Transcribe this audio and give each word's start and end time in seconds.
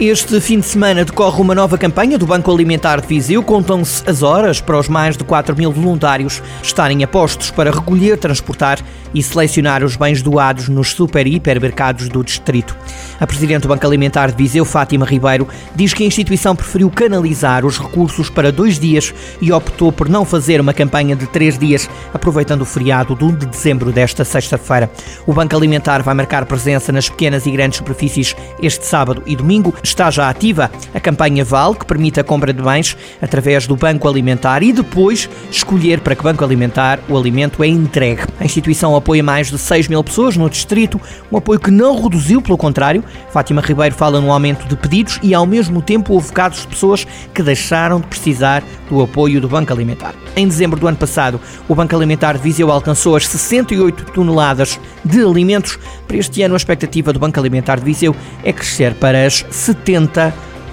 Este 0.00 0.40
fim 0.40 0.60
de 0.60 0.64
semana 0.64 1.04
decorre 1.04 1.42
uma 1.42 1.54
nova 1.54 1.76
campanha 1.76 2.16
do 2.16 2.26
Banco 2.26 2.50
Alimentar 2.50 3.02
de 3.02 3.06
Viseu. 3.06 3.42
Contam-se 3.42 4.02
as 4.08 4.22
horas 4.22 4.58
para 4.58 4.78
os 4.78 4.88
mais 4.88 5.14
de 5.14 5.24
4 5.24 5.54
mil 5.54 5.70
voluntários 5.70 6.42
estarem 6.62 7.04
a 7.04 7.06
postos 7.06 7.50
para 7.50 7.70
recolher, 7.70 8.16
transportar 8.16 8.78
e 9.12 9.22
selecionar 9.22 9.84
os 9.84 9.96
bens 9.96 10.22
doados 10.22 10.70
nos 10.70 10.92
super 10.92 11.26
e 11.26 11.34
hipermercados 11.34 12.08
do 12.08 12.24
distrito. 12.24 12.74
A 13.18 13.26
Presidente 13.26 13.62
do 13.62 13.68
Banco 13.68 13.86
Alimentar 13.86 14.30
de 14.30 14.36
Viseu, 14.36 14.64
Fátima 14.64 15.04
Ribeiro, 15.04 15.46
diz 15.76 15.92
que 15.92 16.02
a 16.02 16.06
instituição 16.06 16.56
preferiu 16.56 16.88
canalizar 16.90 17.66
os 17.66 17.78
recursos 17.78 18.30
para 18.30 18.50
dois 18.50 18.78
dias 18.78 19.12
e 19.38 19.52
optou 19.52 19.92
por 19.92 20.08
não 20.08 20.24
fazer 20.24 20.62
uma 20.62 20.72
campanha 20.72 21.14
de 21.14 21.26
três 21.26 21.58
dias, 21.58 21.90
aproveitando 22.14 22.62
o 22.62 22.66
feriado 22.66 23.14
de 23.14 23.24
1 23.24 23.34
de 23.34 23.46
dezembro 23.46 23.92
desta 23.92 24.24
sexta-feira. 24.24 24.90
O 25.26 25.34
Banco 25.34 25.54
Alimentar 25.54 26.02
vai 26.02 26.14
marcar 26.14 26.46
presença 26.46 26.90
nas 26.90 27.10
pequenas 27.10 27.44
e 27.44 27.50
grandes 27.50 27.76
superfícies 27.76 28.34
este 28.62 28.86
sábado 28.86 29.22
e 29.26 29.36
domingo 29.36 29.74
está 29.90 30.10
já 30.10 30.30
ativa 30.30 30.70
a 30.94 31.00
campanha 31.00 31.44
Val, 31.44 31.74
que 31.74 31.84
permite 31.84 32.20
a 32.20 32.24
compra 32.24 32.52
de 32.52 32.62
bens 32.62 32.96
através 33.20 33.66
do 33.66 33.76
Banco 33.76 34.08
Alimentar 34.08 34.62
e 34.62 34.72
depois 34.72 35.28
escolher 35.50 36.00
para 36.00 36.14
que 36.14 36.22
Banco 36.22 36.44
Alimentar 36.44 37.00
o 37.08 37.16
alimento 37.16 37.62
é 37.62 37.66
entregue. 37.66 38.22
A 38.38 38.44
instituição 38.44 38.94
apoia 38.94 39.22
mais 39.22 39.50
de 39.50 39.58
6 39.58 39.88
mil 39.88 40.02
pessoas 40.02 40.36
no 40.36 40.48
distrito, 40.48 41.00
um 41.30 41.36
apoio 41.36 41.58
que 41.58 41.70
não 41.70 42.00
reduziu, 42.00 42.40
pelo 42.40 42.56
contrário. 42.56 43.04
Fátima 43.32 43.60
Ribeiro 43.60 43.94
fala 43.94 44.20
no 44.20 44.32
aumento 44.32 44.66
de 44.66 44.76
pedidos 44.76 45.18
e, 45.22 45.34
ao 45.34 45.46
mesmo 45.46 45.82
tempo, 45.82 46.14
houve 46.14 46.32
casos 46.32 46.62
de 46.62 46.68
pessoas 46.68 47.06
que 47.34 47.42
deixaram 47.42 48.00
de 48.00 48.06
precisar 48.06 48.62
do 48.88 49.02
apoio 49.02 49.40
do 49.40 49.48
Banco 49.48 49.72
Alimentar. 49.72 50.14
Em 50.36 50.46
dezembro 50.46 50.78
do 50.78 50.86
ano 50.86 50.96
passado, 50.96 51.40
o 51.68 51.74
Banco 51.74 51.94
Alimentar 51.94 52.34
de 52.34 52.42
Viseu 52.42 52.70
alcançou 52.70 53.16
as 53.16 53.26
68 53.26 54.12
toneladas 54.12 54.78
de 55.04 55.20
alimentos. 55.20 55.78
Para 56.06 56.16
este 56.16 56.42
ano, 56.42 56.54
a 56.54 56.56
expectativa 56.56 57.12
do 57.12 57.18
Banco 57.18 57.38
Alimentar 57.38 57.78
de 57.78 57.84
Viseu 57.84 58.14
é 58.44 58.52
crescer 58.52 58.94
para 58.94 59.26
as 59.26 59.44
70 59.50 59.79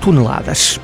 toneladas. 0.02 0.80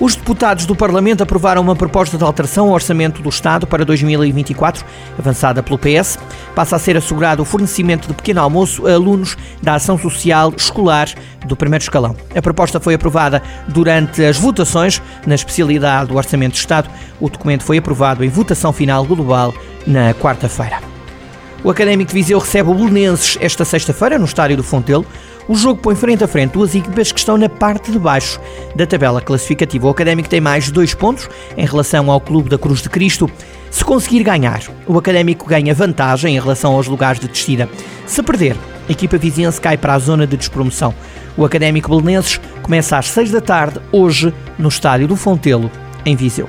Os 0.00 0.16
deputados 0.16 0.66
do 0.66 0.74
Parlamento 0.74 1.22
aprovaram 1.22 1.62
uma 1.62 1.76
proposta 1.76 2.18
de 2.18 2.24
alteração 2.24 2.66
ao 2.66 2.74
Orçamento 2.74 3.22
do 3.22 3.28
Estado 3.28 3.68
para 3.68 3.84
2024, 3.84 4.84
avançada 5.16 5.62
pelo 5.62 5.78
PS. 5.78 6.18
Passa 6.56 6.74
a 6.74 6.78
ser 6.80 6.96
assegurado 6.96 7.40
o 7.40 7.44
fornecimento 7.44 8.08
de 8.08 8.14
pequeno 8.14 8.40
almoço 8.40 8.84
a 8.84 8.94
alunos 8.94 9.36
da 9.62 9.74
Ação 9.74 9.96
Social 9.96 10.52
Escolar 10.56 11.08
do 11.46 11.54
primeiro 11.54 11.84
escalão. 11.84 12.16
A 12.34 12.42
proposta 12.42 12.80
foi 12.80 12.94
aprovada 12.94 13.40
durante 13.68 14.24
as 14.24 14.36
votações 14.36 15.00
na 15.24 15.36
especialidade 15.36 16.08
do 16.08 16.16
Orçamento 16.16 16.54
do 16.54 16.58
Estado. 16.58 16.90
O 17.20 17.28
documento 17.28 17.62
foi 17.62 17.78
aprovado 17.78 18.24
em 18.24 18.28
votação 18.28 18.72
final 18.72 19.04
global 19.04 19.54
na 19.86 20.12
quarta-feira. 20.14 20.80
O 21.62 21.70
Académico 21.70 22.08
de 22.08 22.14
Viseu 22.14 22.40
recebe 22.40 22.70
o 22.70 22.74
Belenenses 22.74 23.38
esta 23.40 23.64
sexta-feira 23.64 24.18
no 24.18 24.24
Estádio 24.24 24.56
do 24.56 24.64
Fontelo. 24.64 25.06
O 25.48 25.56
jogo 25.56 25.80
põe 25.80 25.96
frente 25.96 26.22
a 26.22 26.28
frente 26.28 26.52
duas 26.52 26.74
equipas 26.74 27.10
que 27.10 27.18
estão 27.18 27.36
na 27.36 27.48
parte 27.48 27.90
de 27.90 27.98
baixo 27.98 28.40
da 28.76 28.86
tabela 28.86 29.20
classificativa. 29.20 29.86
O 29.86 29.90
Académico 29.90 30.28
tem 30.28 30.40
mais 30.40 30.70
dois 30.70 30.94
pontos 30.94 31.28
em 31.56 31.66
relação 31.66 32.10
ao 32.10 32.20
Clube 32.20 32.48
da 32.48 32.58
Cruz 32.58 32.80
de 32.80 32.88
Cristo. 32.88 33.28
Se 33.70 33.84
conseguir 33.84 34.22
ganhar, 34.22 34.62
o 34.86 34.96
Académico 34.96 35.46
ganha 35.46 35.74
vantagem 35.74 36.36
em 36.36 36.40
relação 36.40 36.74
aos 36.74 36.86
lugares 36.86 37.20
de 37.20 37.26
descida. 37.26 37.68
Se 38.06 38.22
perder, 38.22 38.56
a 38.88 38.92
equipa 38.92 39.18
vizinhense 39.18 39.60
cai 39.60 39.76
para 39.76 39.94
a 39.94 39.98
zona 39.98 40.26
de 40.26 40.36
despromoção. 40.36 40.94
O 41.36 41.44
Académico 41.44 41.88
Belenenses 41.88 42.40
começa 42.62 42.98
às 42.98 43.08
6 43.08 43.32
da 43.32 43.40
tarde, 43.40 43.80
hoje, 43.90 44.32
no 44.58 44.68
Estádio 44.68 45.08
do 45.08 45.16
Fontelo, 45.16 45.70
em 46.04 46.14
Viseu. 46.14 46.48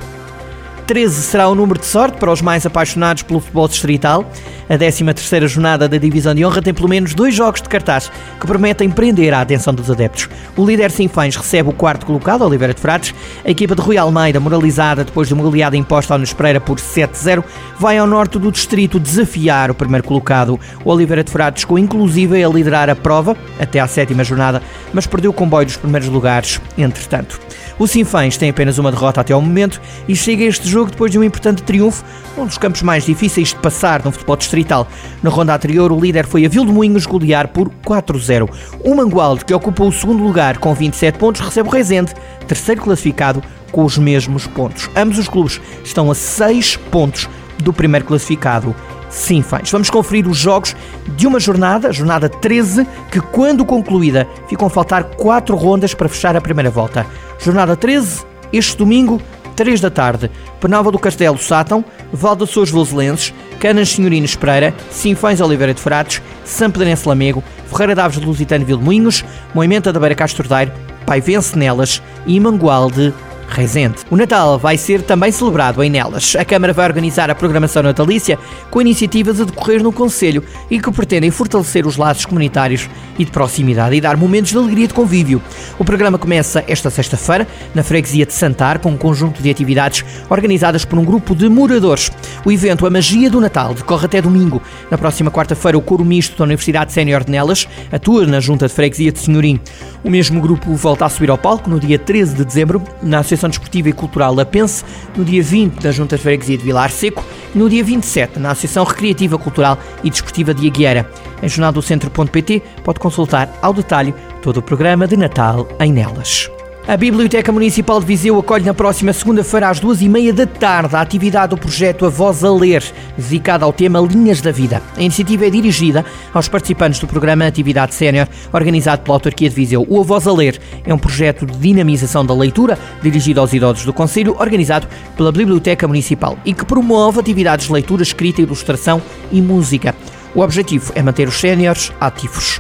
13 0.86 1.22
será 1.24 1.48
o 1.48 1.56
número 1.56 1.80
de 1.80 1.86
sorte 1.86 2.18
para 2.18 2.32
os 2.32 2.42
mais 2.42 2.66
apaixonados 2.66 3.24
pelo 3.24 3.40
futebol 3.40 3.68
distrital. 3.68 4.30
A 4.70 4.78
13ª 4.78 5.48
jornada 5.48 5.88
da 5.88 5.98
Divisão 5.98 6.36
de 6.36 6.46
Honra 6.46 6.62
tem 6.62 6.74
pelo 6.74 6.90
menos 6.90 7.14
dois 7.14 7.34
jogos 7.34 7.62
de 7.62 7.70
cartaz 7.70 8.12
que 8.40 8.46
prometem 8.48 8.90
prender 8.90 9.34
a 9.34 9.42
atenção 9.42 9.74
dos 9.74 9.90
adeptos. 9.90 10.30
O 10.58 10.66
líder 10.66 10.92
Sinfãs 10.92 11.36
recebe 11.36 11.70
o 11.70 11.74
quarto 11.74 12.06
colocado, 12.06 12.44
Oliveira 12.46 12.74
de 12.74 12.82
Frades. 12.82 13.14
A 13.46 13.50
equipa 13.50 13.76
de 13.76 13.82
Rui 13.82 13.98
Almeida, 13.98 14.40
moralizada 14.40 15.04
depois 15.04 15.28
de 15.28 15.34
uma 15.34 15.44
goleada 15.44 15.78
imposta 15.78 16.14
ao 16.14 16.18
Nunes 16.18 16.34
Pereira 16.34 16.60
por 16.60 16.78
7-0, 16.78 17.44
vai 17.80 17.98
ao 17.98 18.08
norte 18.08 18.38
do 18.38 18.52
distrito 18.52 19.00
desafiar 19.00 19.72
o 19.72 19.76
primeiro 19.76 20.06
colocado. 20.06 20.60
O 20.84 20.92
Oliveira 20.92 21.24
de 21.24 21.32
Frades 21.32 21.64
ficou 21.64 21.80
inclusive 21.80 22.44
a 22.44 22.50
liderar 22.50 22.90
a 22.90 22.96
prova 22.96 23.38
até 23.60 23.80
à 23.80 23.88
sétima 23.88 24.24
jornada, 24.24 24.62
mas 24.94 25.08
perdeu 25.08 25.32
o 25.32 25.34
comboio 25.34 25.66
dos 25.66 25.78
primeiros 25.78 26.10
lugares, 26.10 26.60
entretanto. 26.78 27.40
O 27.80 27.88
Sinfãs 27.88 28.38
tem 28.38 28.50
apenas 28.50 28.78
uma 28.78 28.92
derrota 28.92 29.22
até 29.22 29.34
ao 29.34 29.42
momento 29.42 29.82
e 30.08 30.16
chega 30.16 30.44
a 30.44 30.48
este 30.48 30.68
jogo 30.68 30.92
depois 30.92 31.12
de 31.12 31.18
um 31.18 31.24
importante 31.24 31.64
triunfo 31.64 32.04
num 32.38 32.46
dos 32.46 32.58
campos 32.58 32.82
mais 32.82 33.06
difíceis 33.06 33.50
de 33.50 33.56
passar 33.56 34.04
no 34.04 34.12
futebol 34.12 34.36
distrital. 34.36 34.88
Na 35.22 35.30
ronda 35.30 35.56
anterior, 35.56 35.92
o 35.92 36.00
líder 36.00 36.26
foi 36.28 36.46
a 36.46 36.50
Vildemunhos 36.50 37.06
golear 37.06 37.48
por 37.48 37.70
4-0. 37.86 38.50
O 38.84 38.96
Mangualde, 38.96 39.46
que 39.46 39.54
ocupa 39.54 39.84
o 39.84 39.92
segundo 39.92 40.24
lugar 40.24 40.58
com 40.60 40.74
27 40.74 41.18
pontos, 41.18 41.42
recebe 41.42 41.68
o 41.68 41.72
Rezende, 41.72 42.14
terceiro 42.48 42.82
classificado, 42.82 43.44
com 43.72 43.84
os 43.84 43.98
mesmos 43.98 44.46
pontos. 44.46 44.90
Ambos 44.96 45.18
os 45.18 45.28
clubes 45.28 45.60
estão 45.84 46.12
a 46.12 46.16
6 46.16 46.78
pontos 46.92 47.28
do 47.58 47.74
primeiro 47.74 48.06
classificado, 48.06 48.76
Sinfãs. 49.14 49.70
Vamos 49.70 49.90
conferir 49.92 50.28
os 50.28 50.38
jogos 50.38 50.76
de 51.16 51.28
uma 51.28 51.40
jornada, 51.40 51.94
jornada 51.94 52.28
13, 52.28 52.86
que 53.12 53.22
quando 53.22 53.64
concluída 53.64 54.28
ficam 54.50 54.68
a 54.68 54.70
faltar 54.70 55.04
4 55.04 55.56
rondas 55.56 55.94
para 55.94 56.10
fechar 56.10 56.36
a 56.36 56.42
primeira 56.42 56.72
volta. 56.72 57.06
Jornada 57.40 57.76
13, 57.76 58.26
este 58.52 58.76
domingo, 58.76 59.22
3 59.56 59.80
da 59.80 59.92
tarde, 59.92 60.32
Penalva 60.60 60.92
do 60.92 60.98
Castelo 60.98 61.38
Sátão, 61.38 61.86
Val 62.12 62.36
de 62.36 62.48
Sous 62.48 62.72
Voselenses, 62.72 63.32
Canas 63.60 63.90
Senhorinos 63.90 64.36
Pereira, 64.36 64.74
Sinfães 64.90 65.40
Oliveira 65.40 65.76
de 65.76 65.82
Fratos, 65.82 66.20
São 66.44 66.72
Pedrense 66.72 67.08
Lamego, 67.08 67.44
Ferreira 67.68 67.94
Daves 67.94 68.20
de 68.20 68.26
Lusitano 68.26 68.66
Vilmoinhos, 68.66 69.24
Moimenta 69.54 69.94
da 69.94 70.00
Beira 70.00 70.16
Castordeiro, 70.16 70.72
Paivense 71.06 71.58
Nelas 71.58 72.02
e 72.26 72.40
Mangualde 72.40 73.14
Rezende. 73.48 73.98
O 74.10 74.16
Natal 74.16 74.58
vai 74.58 74.78
ser 74.78 75.02
também 75.02 75.32
celebrado 75.32 75.84
em 75.84 75.90
Nelas. 75.90 76.36
A 76.36 76.46
Câmara 76.46 76.74
vai 76.74 76.86
organizar 76.86 77.30
a 77.30 77.36
programação 77.36 77.84
natalícia 77.84 78.40
com 78.70 78.82
iniciativas 78.82 79.40
a 79.40 79.44
decorrer 79.44 79.84
no 79.84 79.92
Conselho 79.92 80.44
e 80.70 80.80
que 80.80 80.92
pretendem 80.92 81.32
fortalecer 81.32 81.86
os 81.86 81.98
laços 81.98 82.26
comunitários 82.26 82.90
e 83.18 83.26
de 83.26 83.32
proximidade 83.32 83.96
e 83.96 84.02
dar 84.02 84.18
momentos 84.18 84.52
de 84.52 84.58
alegria 84.58 84.86
e 84.86 84.88
de 84.88 84.94
convívio. 84.94 85.42
O 85.78 85.86
programa 85.86 86.18
começa 86.18 86.64
esta 86.68 86.90
sexta-feira 86.90 87.48
na 87.74 87.84
freguesia 87.84 88.26
de 88.26 88.34
Santar 88.34 88.80
com 88.80 88.90
um 88.90 88.98
conjunto 88.98 89.42
de 89.42 89.50
atividades 89.50 90.04
organizadas 90.30 90.86
por 90.86 90.98
um 90.98 91.06
grupo 91.06 91.36
de 91.36 91.48
moradores. 91.50 92.12
O 92.46 92.52
evento 92.52 92.86
A 92.86 92.90
Magia 92.90 93.30
do 93.30 93.40
Natal 93.40 93.74
decorre 93.74 94.06
até 94.06 94.22
domingo. 94.22 94.62
Na 94.90 94.98
próxima 94.98 95.30
quarta-feira, 95.30 95.78
o 95.78 95.82
coro 95.82 96.04
misto 96.04 96.38
da 96.38 96.44
Universidade 96.44 96.92
Sénior 96.92 97.24
de 97.24 97.32
Nelas 97.32 97.68
atua 97.92 98.26
na 98.26 98.40
Junta 98.40 98.68
de 98.68 98.74
Freguesia 98.74 99.12
de 99.12 99.20
Senhorim. 99.20 99.60
O 100.04 100.10
mesmo 100.10 100.42
grupo 100.42 100.74
volta 100.76 101.06
a 101.06 101.10
subir 101.10 101.30
ao 101.30 101.38
palco 101.38 101.70
no 101.70 101.80
dia 101.80 101.98
13 101.98 102.36
de 102.36 102.46
dezembro 102.46 102.84
na 103.02 103.20
Desportiva 103.36 103.90
e 103.90 103.94
Cultural 103.94 104.34
Lapense, 104.34 104.84
no 105.16 105.26
dia 105.26 105.42
20 105.42 105.84
na 105.84 105.92
Junta 105.92 106.16
de 106.16 106.24
Freguesia 106.24 106.58
de 106.58 106.64
Vilar 106.64 106.92
Seco 106.92 107.24
e 107.54 107.58
no 107.58 107.70
dia 107.70 107.84
27 107.84 108.40
na 108.40 108.52
Associação 108.52 108.84
Recreativa, 108.84 109.38
Cultural 109.38 109.78
e 110.04 110.10
Desportiva 110.10 110.54
de 110.54 110.68
Aguiera. 110.68 111.10
Em 111.42 111.50
jornaldocentro.pt 111.50 112.62
pode 112.84 113.00
consultar 113.00 113.50
ao 113.62 113.74
detalhe 113.74 114.14
todo 114.42 114.58
o 114.58 114.62
programa 114.62 115.08
de 115.08 115.18
Natal 115.18 115.68
em 115.80 115.92
Nelas. 115.92 116.53
A 116.86 116.98
Biblioteca 116.98 117.50
Municipal 117.50 117.98
de 118.02 118.06
Viseu 118.06 118.38
acolhe 118.38 118.66
na 118.66 118.74
próxima 118.74 119.14
segunda-feira 119.14 119.70
às 119.70 119.80
duas 119.80 120.02
e 120.02 120.10
meia 120.10 120.34
da 120.34 120.46
tarde 120.46 120.98
a 120.98 121.00
atividade 121.00 121.52
do 121.52 121.58
projeto 121.58 122.06
A 122.06 122.10
Voz 122.10 122.44
a 122.44 122.52
Ler, 122.52 122.84
dedicada 123.18 123.64
ao 123.64 123.72
tema 123.72 124.02
Linhas 124.02 124.42
da 124.42 124.52
Vida. 124.52 124.82
A 124.98 125.02
iniciativa 125.02 125.48
é 125.48 125.50
dirigida 125.50 126.04
aos 126.34 126.50
participantes 126.50 127.00
do 127.00 127.08
programa 127.08 127.48
Atividade 127.48 127.96
Sénior, 127.96 128.28
organizado 128.52 129.02
pela 129.02 129.16
autarquia 129.16 129.48
de 129.48 129.56
Viseu. 129.56 129.86
O 129.88 130.02
A 130.02 130.04
Voz 130.04 130.28
a 130.28 130.34
Ler 130.34 130.60
é 130.84 130.94
um 130.94 130.98
projeto 130.98 131.46
de 131.46 131.58
dinamização 131.58 132.26
da 132.26 132.34
leitura, 132.34 132.78
dirigido 133.02 133.40
aos 133.40 133.54
idosos 133.54 133.86
do 133.86 133.94
Conselho, 133.94 134.36
organizado 134.38 134.86
pela 135.16 135.32
Biblioteca 135.32 135.88
Municipal 135.88 136.38
e 136.44 136.54
que 136.54 136.66
promove 136.66 137.18
atividades 137.18 137.68
de 137.68 137.72
leitura, 137.72 138.04
escrita, 138.04 138.42
ilustração 138.42 139.02
e 139.32 139.42
música. 139.42 139.96
O 140.36 140.42
objetivo 140.42 140.92
é 140.96 141.02
manter 141.02 141.30
os 141.30 141.40
séniores 141.40 141.94
ativos. 142.02 142.60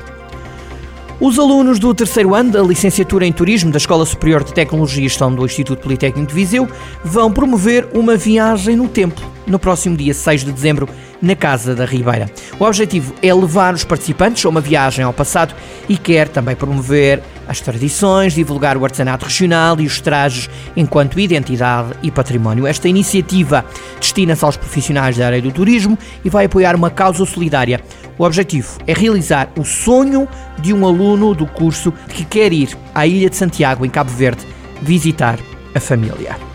Os 1.26 1.40
alunos 1.40 1.80
do 1.80 1.94
terceiro 1.94 2.36
ano 2.36 2.52
da 2.52 2.62
licenciatura 2.62 3.26
em 3.26 3.32
Turismo 3.32 3.72
da 3.72 3.78
Escola 3.78 4.06
Superior 4.06 4.44
de 4.44 4.54
Tecnologia 4.54 5.06
e 5.06 5.08
Gestão 5.08 5.34
do 5.34 5.46
Instituto 5.46 5.82
Politécnico 5.82 6.28
de 6.28 6.36
Viseu 6.36 6.68
vão 7.02 7.32
promover 7.32 7.88
uma 7.94 8.18
viagem 8.18 8.76
no 8.76 8.90
tempo 8.90 9.22
no 9.48 9.58
próximo 9.58 9.96
dia 9.96 10.14
6 10.14 10.44
de 10.44 10.52
dezembro 10.52 10.90
na 11.22 11.34
Casa 11.34 11.74
da 11.74 11.86
Ribeira. 11.86 12.30
O 12.60 12.66
objetivo 12.66 13.14
é 13.22 13.34
levar 13.34 13.74
os 13.74 13.86
participantes 13.86 14.46
a 14.46 14.50
uma 14.50 14.60
viagem 14.60 15.06
ao 15.06 15.14
passado 15.14 15.56
e 15.88 15.96
quer 15.96 16.28
também 16.28 16.58
promover 16.58 17.24
as 17.48 17.60
tradições, 17.60 18.34
divulgar 18.34 18.78
o 18.78 18.84
artesanato 18.84 19.26
regional 19.26 19.80
e 19.80 19.86
os 19.86 20.00
trajes 20.00 20.50
enquanto 20.76 21.20
identidade 21.20 21.94
e 22.02 22.12
património. 22.12 22.68
Esta 22.68 22.88
iniciativa 22.88 23.66
destina-se 24.00 24.44
aos 24.44 24.58
profissionais 24.58 25.18
da 25.18 25.26
área 25.26 25.42
do 25.42 25.52
turismo 25.52 25.98
e 26.24 26.30
vai 26.30 26.46
apoiar 26.46 26.76
uma 26.76 26.90
causa 26.90 27.26
solidária. 27.26 27.82
O 28.18 28.24
objetivo 28.24 28.78
é 28.86 28.94
realizar 28.94 29.50
o 29.58 29.64
sonho 29.64 30.28
de 30.60 30.74
um 30.74 30.86
aluno 30.86 31.34
do 31.34 31.48
curso 31.48 31.92
que 32.10 32.24
quer 32.24 32.54
ir 32.54 32.78
à 32.94 33.08
Ilha 33.08 33.30
de 33.30 33.36
Santiago, 33.36 33.86
em 33.86 33.90
Cabo 33.90 34.12
Verde, 34.12 34.46
visitar 34.82 35.40
a 35.74 35.80
família. 35.80 36.53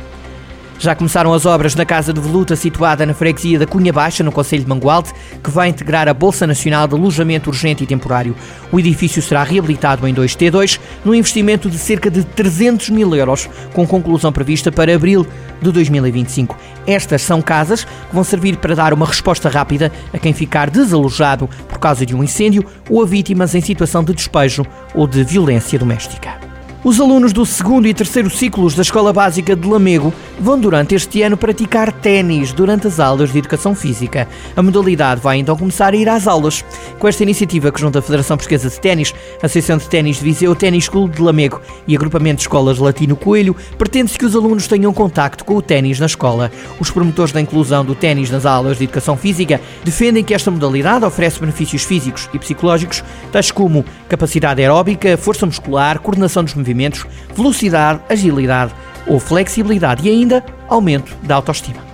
Já 0.80 0.94
começaram 0.94 1.34
as 1.34 1.44
obras 1.44 1.75
na 1.75 1.84
Casa 1.84 2.12
de 2.12 2.20
Voluta, 2.20 2.54
situada 2.54 3.04
na 3.04 3.12
freguesia 3.12 3.58
da 3.58 3.66
Cunha 3.66 3.92
Baixa, 3.92 4.22
no 4.22 4.30
Conselho 4.30 4.62
de 4.62 4.69
Mangualde, 4.69 5.10
que 5.42 5.50
vai 5.50 5.69
integrar 5.69 6.06
a 6.06 6.14
Bolsa 6.14 6.46
Nacional 6.46 6.86
de 6.86 6.94
Alojamento 6.94 7.50
Urgente 7.50 7.82
e 7.82 7.86
Temporário. 7.86 8.36
O 8.70 8.78
edifício 8.78 9.20
será 9.20 9.42
reabilitado 9.42 10.06
em 10.06 10.14
2T2, 10.14 10.78
num 11.04 11.16
investimento 11.16 11.69
de 11.69 11.76
cerca 11.76 12.08
de 12.08 12.22
300 12.22 12.90
mil 12.90 13.12
euros, 13.12 13.50
com 13.72 13.84
conclusão 13.88 14.32
prevista 14.32 14.70
para 14.70 14.94
abril 14.94 15.26
de 15.60 15.72
2025. 15.72 16.56
Estas 16.86 17.22
são 17.22 17.42
casas 17.42 17.82
que 17.82 18.14
vão 18.14 18.22
servir 18.22 18.56
para 18.58 18.76
dar 18.76 18.94
uma 18.94 19.06
resposta 19.06 19.48
rápida 19.48 19.90
a 20.14 20.19
quem 20.19 20.32
ficar 20.32 20.70
desalojado 20.70 21.50
por 21.69 21.78
causa 21.78 22.06
de 22.06 22.14
um 22.14 22.22
incêndio 22.22 22.64
ou 22.88 23.02
a 23.02 23.06
vítimas 23.06 23.52
em 23.52 23.60
situação 23.60 24.04
de 24.04 24.14
despejo 24.14 24.64
ou 24.94 25.08
de 25.08 25.25
violência 25.25 25.76
doméstica. 25.76 26.47
Os 26.88 26.99
alunos 26.99 27.35
do 27.35 27.44
segundo 27.44 27.87
e 27.87 27.93
terceiro 27.93 28.31
ciclos 28.31 28.75
da 28.75 28.81
Escola 28.81 29.12
Básica 29.12 29.55
de 29.55 29.69
Lamego 29.69 30.11
vão 30.40 30.58
durante 30.58 30.94
este 30.94 31.20
ano 31.20 31.37
praticar 31.37 31.93
ténis 31.93 32.50
durante 32.50 32.87
as 32.87 32.99
aulas 32.99 33.31
de 33.31 33.38
Educação 33.38 33.75
Física. 33.75 34.26
A 34.56 34.62
modalidade 34.62 35.20
vai 35.20 35.37
então 35.37 35.55
começar 35.55 35.93
a 35.93 35.96
ir 35.96 36.08
às 36.08 36.26
aulas. 36.26 36.64
Com 36.99 37.06
esta 37.06 37.23
iniciativa 37.23 37.70
que 37.70 37.79
junta 37.79 37.99
a 37.99 38.02
Federação 38.02 38.38
Portuguesa 38.38 38.70
de 38.70 38.81
Ténis, 38.81 39.14
a 39.43 39.44
Associação 39.44 39.76
de 39.76 39.87
Ténis 39.87 40.17
de 40.17 40.25
Viseu, 40.25 40.55
Ténis 40.55 40.85
School 40.85 41.11
de 41.11 41.20
Lamego 41.20 41.61
e 41.87 41.94
Agrupamento 41.94 42.37
de 42.37 42.43
Escolas 42.44 42.79
Latino 42.79 43.17
Coelho, 43.17 43.55
pretende-se 43.76 44.19
que 44.19 44.25
os 44.25 44.35
alunos 44.35 44.67
tenham 44.67 44.94
contacto 44.94 45.44
com 45.44 45.56
o 45.56 45.62
ténis 45.62 46.00
na 46.00 46.06
escola. 46.06 46.50
Os 46.81 46.90
promotores 46.90 47.32
da 47.32 47.40
inclusão 47.43 47.85
do 47.85 47.94
ténis 47.94 48.31
nas 48.31 48.46
aulas 48.46 48.79
de 48.79 48.85
Educação 48.85 49.14
Física 49.14 49.61
defendem 49.85 50.25
que 50.25 50.32
esta 50.32 50.50
modalidade 50.50 51.05
oferece 51.05 51.38
benefícios 51.38 51.82
físicos 51.82 52.31
e 52.32 52.38
psicológicos, 52.38 53.05
tais 53.31 53.50
como 53.50 53.85
capacidade 54.08 54.62
aeróbica, 54.62 55.19
força 55.19 55.44
muscular, 55.44 55.99
coordenação 55.99 56.43
dos 56.43 56.55
movimentos 56.55 56.77
movimentos, 56.78 57.04
velocidade, 57.34 58.00
agilidade 58.08 58.72
ou 59.06 59.19
flexibilidade 59.19 60.06
e 60.06 60.10
ainda 60.10 60.44
aumento 60.69 61.16
da 61.22 61.34
autoestima. 61.34 61.88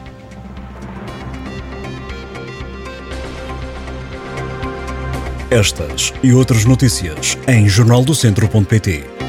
Estas 5.51 6.13
e 6.23 6.33
outras 6.33 6.65
notícias 6.65 7.39
em 7.47 7.69
jornaldocentro.pt. 7.69 9.24